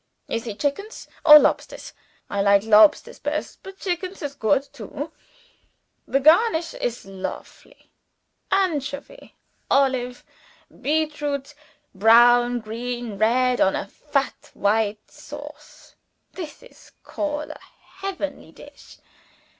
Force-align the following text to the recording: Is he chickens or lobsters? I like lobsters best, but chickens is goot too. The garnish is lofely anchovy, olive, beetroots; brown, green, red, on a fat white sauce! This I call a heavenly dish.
Is 0.27 0.45
he 0.45 0.55
chickens 0.55 1.07
or 1.23 1.37
lobsters? 1.37 1.93
I 2.27 2.41
like 2.41 2.63
lobsters 2.63 3.19
best, 3.19 3.59
but 3.61 3.77
chickens 3.77 4.23
is 4.23 4.33
goot 4.33 4.67
too. 4.73 5.11
The 6.07 6.19
garnish 6.19 6.73
is 6.73 7.05
lofely 7.05 7.91
anchovy, 8.51 9.35
olive, 9.69 10.25
beetroots; 10.81 11.53
brown, 11.93 12.61
green, 12.61 13.19
red, 13.19 13.61
on 13.61 13.75
a 13.75 13.85
fat 13.87 14.49
white 14.55 15.11
sauce! 15.11 15.93
This 16.33 16.63
I 16.63 17.07
call 17.07 17.51
a 17.51 17.59
heavenly 17.99 18.51
dish. 18.51 18.97